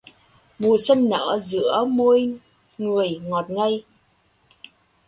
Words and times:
Mùa 0.59 0.77
xuân 0.79 1.09
nở 1.09 1.39
giữa 1.41 1.85
môi 1.89 2.37
người 2.77 3.19
ngọt 3.23 3.45
ngây 3.49 3.83